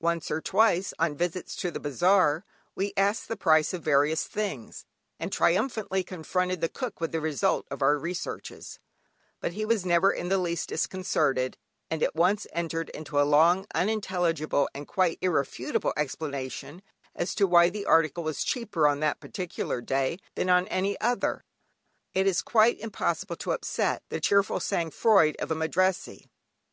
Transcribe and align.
Once 0.00 0.32
or 0.32 0.40
twice, 0.40 0.92
on 0.98 1.14
visits 1.14 1.54
to 1.54 1.70
the 1.70 1.78
bazaar, 1.78 2.44
we 2.74 2.92
asked 2.96 3.28
the 3.28 3.36
price 3.36 3.72
of 3.72 3.84
various 3.84 4.24
things, 4.24 4.84
and 5.20 5.30
triumphantly 5.30 6.02
confronted 6.02 6.60
the 6.60 6.68
cook 6.68 7.00
with 7.00 7.12
the 7.12 7.20
result 7.20 7.68
of 7.70 7.80
our 7.80 7.96
researches, 7.96 8.80
but 9.38 9.52
he 9.52 9.64
was 9.64 9.86
never 9.86 10.10
in 10.10 10.28
the 10.28 10.38
least 10.38 10.70
disconcerted, 10.70 11.56
and 11.88 12.02
at 12.02 12.16
once 12.16 12.48
entered 12.52 12.88
into 12.88 13.20
a 13.20 13.22
long, 13.22 13.64
unintelligible, 13.72 14.68
and 14.74 14.88
quite 14.88 15.18
irrefutable 15.22 15.94
explanation 15.96 16.82
as 17.14 17.32
to 17.32 17.46
why 17.46 17.70
the 17.70 17.86
article 17.86 18.24
was 18.24 18.42
cheaper 18.42 18.88
on 18.88 18.98
that 18.98 19.20
particular 19.20 19.80
day 19.80 20.18
than 20.34 20.50
on 20.50 20.66
any 20.66 21.00
other. 21.00 21.44
It 22.12 22.26
is 22.26 22.42
quite 22.42 22.80
impossible 22.80 23.36
to 23.36 23.52
upset 23.52 24.02
the 24.08 24.20
cheerful 24.20 24.58
sang 24.58 24.90
froid 24.90 25.36
of 25.38 25.52
a 25.52 25.54
Madrassee. 25.54 26.26